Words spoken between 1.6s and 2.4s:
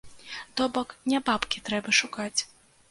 трэба шукаць!